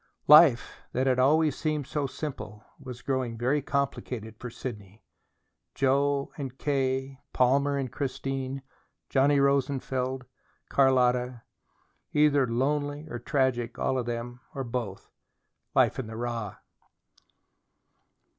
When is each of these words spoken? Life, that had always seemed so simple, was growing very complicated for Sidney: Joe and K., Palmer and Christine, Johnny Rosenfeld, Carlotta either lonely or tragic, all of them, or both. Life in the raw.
Life, 0.25 0.77
that 0.93 1.05
had 1.05 1.19
always 1.19 1.55
seemed 1.55 1.85
so 1.85 2.07
simple, 2.07 2.65
was 2.79 3.03
growing 3.03 3.37
very 3.37 3.61
complicated 3.61 4.35
for 4.39 4.49
Sidney: 4.49 5.03
Joe 5.75 6.31
and 6.39 6.57
K., 6.57 7.19
Palmer 7.33 7.77
and 7.77 7.91
Christine, 7.91 8.63
Johnny 9.11 9.39
Rosenfeld, 9.39 10.25
Carlotta 10.69 11.43
either 12.13 12.47
lonely 12.47 13.05
or 13.11 13.19
tragic, 13.19 13.77
all 13.77 13.99
of 13.99 14.07
them, 14.07 14.39
or 14.55 14.63
both. 14.63 15.11
Life 15.75 15.99
in 15.99 16.07
the 16.07 16.17
raw. 16.17 16.55